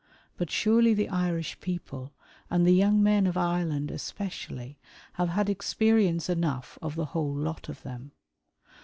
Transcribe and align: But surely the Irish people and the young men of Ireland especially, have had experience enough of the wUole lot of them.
But 0.35 0.49
surely 0.49 0.95
the 0.95 1.09
Irish 1.09 1.59
people 1.59 2.15
and 2.49 2.65
the 2.65 2.73
young 2.73 3.03
men 3.03 3.27
of 3.27 3.37
Ireland 3.37 3.91
especially, 3.91 4.79
have 5.13 5.29
had 5.29 5.47
experience 5.47 6.27
enough 6.27 6.79
of 6.81 6.95
the 6.95 7.05
wUole 7.05 7.35
lot 7.35 7.69
of 7.69 7.83
them. 7.83 8.11